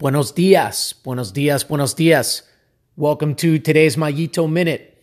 [0.00, 2.42] Buenos dias, buenos dias, buenos dias.
[2.96, 4.96] Welcome to today's Mayito Minute.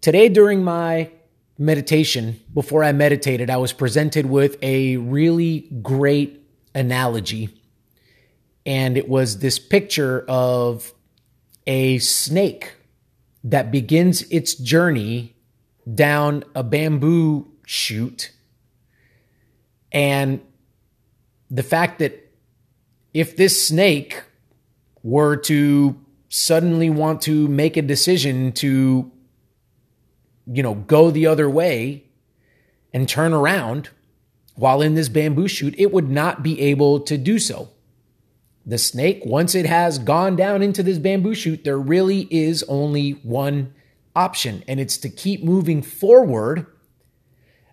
[0.00, 1.10] Today, during my
[1.58, 7.48] meditation, before I meditated, I was presented with a really great analogy.
[8.64, 10.94] And it was this picture of
[11.66, 12.74] a snake
[13.42, 15.34] that begins its journey
[15.92, 18.30] down a bamboo shoot.
[19.90, 20.40] And
[21.50, 22.19] the fact that
[23.12, 24.22] if this snake
[25.02, 29.10] were to suddenly want to make a decision to,
[30.46, 32.04] you know, go the other way
[32.92, 33.90] and turn around
[34.54, 37.70] while in this bamboo shoot, it would not be able to do so.
[38.66, 43.12] The snake, once it has gone down into this bamboo shoot, there really is only
[43.12, 43.74] one
[44.14, 46.66] option, and it's to keep moving forward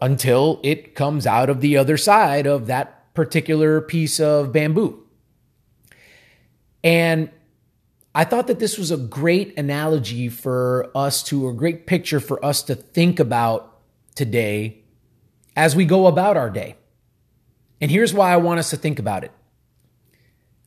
[0.00, 5.04] until it comes out of the other side of that particular piece of bamboo.
[6.82, 7.30] And
[8.14, 12.44] I thought that this was a great analogy for us to, a great picture for
[12.44, 13.78] us to think about
[14.14, 14.82] today
[15.56, 16.76] as we go about our day.
[17.80, 19.32] And here's why I want us to think about it.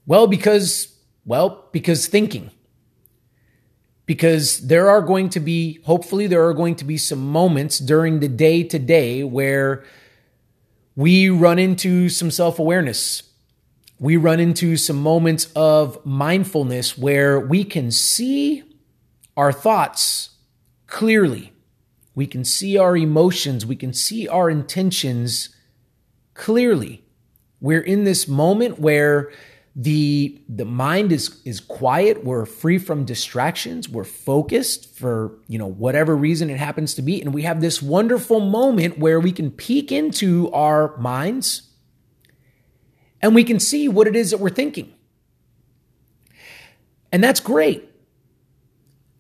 [0.06, 2.52] Well, because, well, because thinking.
[4.06, 8.20] Because there are going to be, hopefully, there are going to be some moments during
[8.20, 9.86] the day today where
[10.96, 13.24] we run into some self awareness
[14.02, 18.64] we run into some moments of mindfulness where we can see
[19.38, 20.32] our thoughts
[20.88, 21.54] clearly.
[22.16, 23.64] We can see our emotions.
[23.64, 25.50] We can see our intentions
[26.34, 27.04] clearly.
[27.60, 29.32] We're in this moment where
[29.76, 35.66] the the mind is is quiet we're free from distractions we're focused for you know
[35.66, 39.50] whatever reason it happens to be and we have this wonderful moment where we can
[39.50, 41.71] peek into our minds
[43.22, 44.94] and we can see what it is that we're thinking.
[47.12, 47.90] And that's great.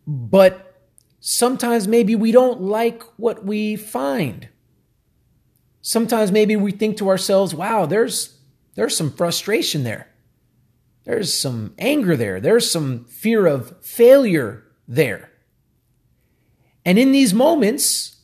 [0.07, 0.87] But
[1.19, 4.47] sometimes maybe we don't like what we find.
[5.81, 8.37] Sometimes maybe we think to ourselves, wow, there's
[8.75, 10.07] there's some frustration there.
[11.03, 12.39] There's some anger there.
[12.39, 15.31] There's some fear of failure there.
[16.85, 18.17] And in these moments,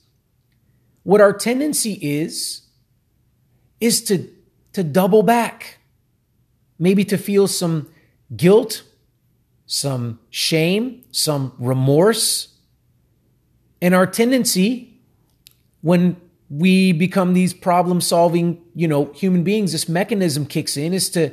[1.03, 2.67] what our tendency is,
[3.79, 4.29] is to
[4.73, 5.79] to double back,
[6.78, 7.89] maybe to feel some
[8.35, 8.83] guilt,
[9.66, 12.50] some shame, some remorse.
[13.81, 15.00] And our tendency
[15.81, 16.19] when
[16.50, 21.31] we become these problem solving, you know, human beings, this mechanism kicks in is to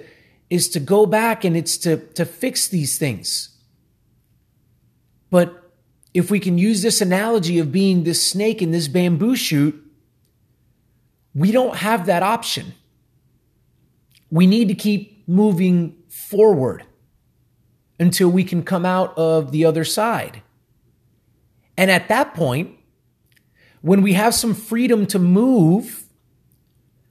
[0.50, 3.50] is to go back and it's to to fix these things.
[5.31, 5.73] But
[6.12, 9.75] if we can use this analogy of being this snake in this bamboo shoot,
[11.34, 12.75] we don't have that option
[14.34, 16.84] we need to keep moving forward
[18.00, 20.43] until we can come out of the other side.
[21.77, 22.77] And at that point,
[23.81, 26.06] when we have some freedom to move,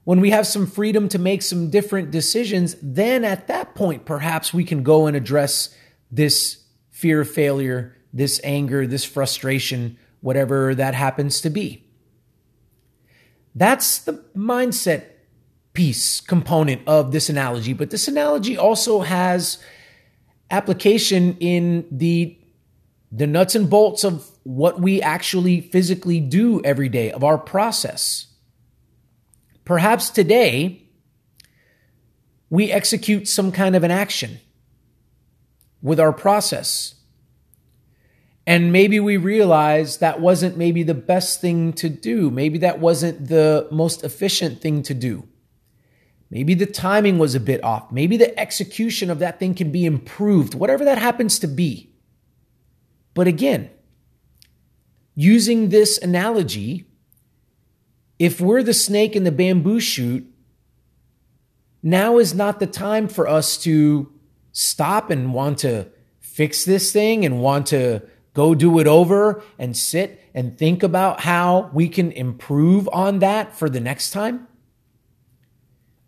[0.03, 4.53] when we have some freedom to make some different decisions, then at that point, perhaps
[4.53, 5.73] we can go and address
[6.11, 11.85] this fear of failure, this anger, this frustration, whatever that happens to be.
[13.55, 15.05] That's the mindset
[15.73, 19.57] piece component of this analogy, but this analogy also has
[20.49, 22.37] application in the
[23.11, 28.25] the nuts and bolts of what we actually physically do every day of our process.
[29.65, 30.81] Perhaps today
[32.49, 34.39] we execute some kind of an action
[35.81, 36.95] with our process.
[38.47, 42.31] And maybe we realize that wasn't maybe the best thing to do.
[42.31, 45.27] Maybe that wasn't the most efficient thing to do.
[46.33, 47.91] Maybe the timing was a bit off.
[47.91, 51.93] Maybe the execution of that thing can be improved, whatever that happens to be.
[53.13, 53.69] But again,
[55.13, 56.87] using this analogy,
[58.17, 60.25] if we're the snake in the bamboo shoot,
[61.83, 64.11] now is not the time for us to
[64.53, 65.85] stop and want to
[66.19, 68.01] fix this thing and want to
[68.33, 73.55] go do it over and sit and think about how we can improve on that
[73.55, 74.47] for the next time.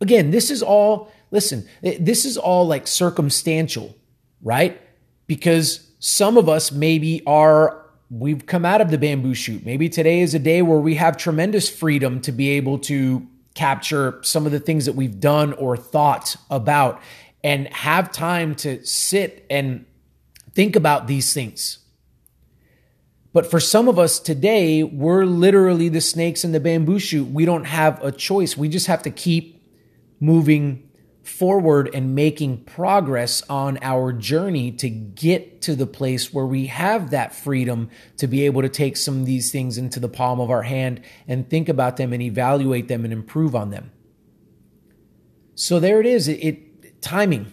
[0.05, 3.95] Again, this is all, listen, this is all like circumstantial,
[4.43, 4.79] right?
[5.25, 9.65] Because some of us maybe are, we've come out of the bamboo shoot.
[9.65, 13.25] Maybe today is a day where we have tremendous freedom to be able to
[13.55, 17.01] capture some of the things that we've done or thought about
[17.43, 19.87] and have time to sit and
[20.53, 21.79] think about these things.
[23.33, 27.25] But for some of us today, we're literally the snakes in the bamboo shoot.
[27.27, 28.55] We don't have a choice.
[28.55, 29.55] We just have to keep
[30.19, 30.89] moving
[31.25, 37.09] forward and making progress on our journey to get to the place where we have
[37.09, 40.51] that freedom to be able to take some of these things into the palm of
[40.51, 43.91] our hand and think about them and evaluate them and improve on them.
[45.55, 46.27] So there it is.
[46.27, 47.51] It, it timing.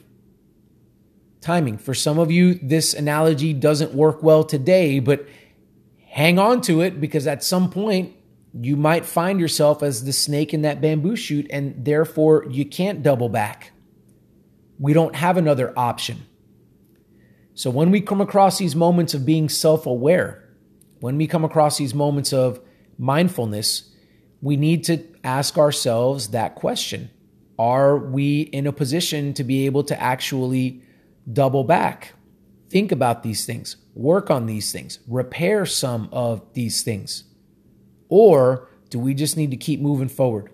[1.40, 1.78] Timing.
[1.78, 5.26] For some of you, this analogy doesn't work well today, but
[6.08, 8.14] hang on to it because at some point
[8.54, 13.02] you might find yourself as the snake in that bamboo shoot, and therefore you can't
[13.02, 13.72] double back.
[14.78, 16.26] We don't have another option.
[17.54, 20.48] So when we come across these moments of being self aware,
[21.00, 22.60] when we come across these moments of
[22.98, 23.90] mindfulness,
[24.40, 27.10] we need to ask ourselves that question
[27.58, 30.82] Are we in a position to be able to actually
[31.30, 32.14] double back?
[32.68, 37.24] Think about these things, work on these things, repair some of these things.
[38.14, 40.50] Or do we just need to keep moving forward?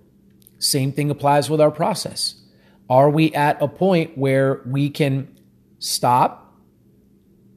[0.60, 2.40] Same thing applies with our process.
[2.88, 5.36] Are we at a point where we can
[5.80, 6.56] stop,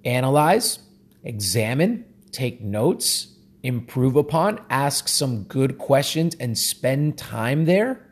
[0.03, 0.79] analyze,
[1.23, 8.03] examine, take notes, improve upon, ask some good questions, and spend time there?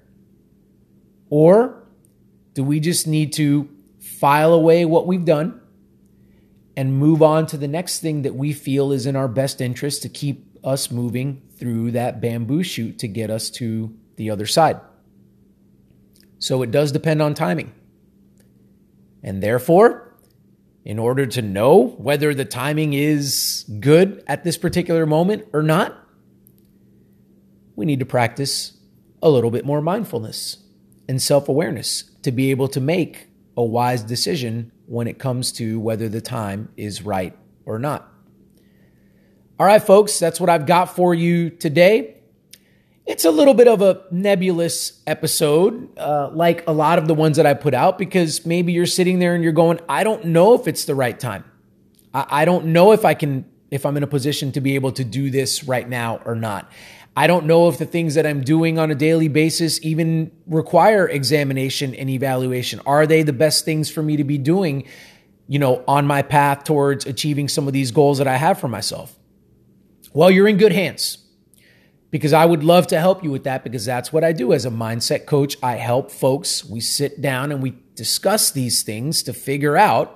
[1.32, 1.88] Or
[2.54, 3.68] do we just need to
[4.00, 5.60] file away what we've done
[6.78, 10.04] and move on to the next thing that we feel is in our best interest
[10.04, 14.80] to keep us moving through that bamboo shoot to get us to the other side.
[16.40, 17.74] So it does depend on timing.
[19.22, 20.18] And therefore,
[20.86, 25.96] in order to know whether the timing is good at this particular moment or not,
[27.76, 28.78] we need to practice
[29.22, 30.58] a little bit more mindfulness
[31.08, 33.28] and self awareness to be able to make
[33.58, 38.12] a wise decision when it comes to whether the time is right or not.
[39.60, 42.16] All right, folks, that's what I've got for you today.
[43.06, 47.36] It's a little bit of a nebulous episode, uh, like a lot of the ones
[47.36, 50.54] that I put out, because maybe you're sitting there and you're going, I don't know
[50.54, 51.44] if it's the right time.
[52.14, 54.94] I, I don't know if I can, if I'm in a position to be able
[54.94, 56.72] to do this right now or not.
[57.18, 61.06] I don't know if the things that I'm doing on a daily basis even require
[61.06, 62.80] examination and evaluation.
[62.86, 64.86] Are they the best things for me to be doing,
[65.50, 68.70] you know, on my path towards achieving some of these goals that I have for
[68.70, 69.19] myself?
[70.14, 71.20] Well, you're in good hands
[72.12, 74.66] because I would love to help you with that because that's what I do as
[74.66, 75.56] a mindset coach.
[75.62, 76.66] I help folks.
[76.66, 80.16] We sit down and we discuss these things to figure out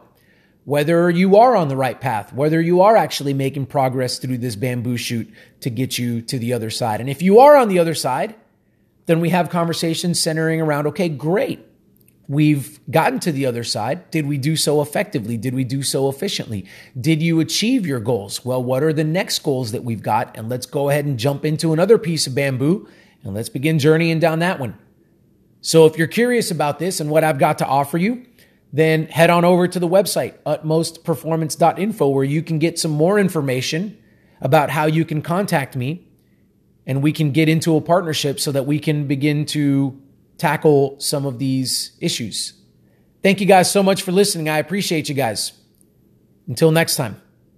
[0.66, 4.56] whether you are on the right path, whether you are actually making progress through this
[4.56, 7.01] bamboo shoot to get you to the other side.
[7.01, 8.36] And if you are on the other side,
[9.06, 11.60] then we have conversations centering around okay, great
[12.27, 14.09] we've gotten to the other side.
[14.11, 15.37] Did we do so effectively?
[15.37, 16.65] Did we do so efficiently?
[16.99, 18.45] Did you achieve your goals?
[18.45, 20.37] Well, what are the next goals that we've got?
[20.37, 22.87] And let's go ahead and jump into another piece of bamboo
[23.23, 24.77] and let's begin journeying down that one.
[25.61, 28.25] So if you're curious about this and what I've got to offer you,
[28.73, 33.97] then head on over to the website, utmostperformance.info, where you can get some more information
[34.41, 36.05] about how you can contact me
[36.85, 40.01] and we can get into a partnership so that we can begin to
[40.38, 42.53] tackle some of these issues.
[43.21, 44.50] Thank you guys so much for listening.
[44.50, 45.53] I appreciate you guys.
[46.47, 47.21] Until next time.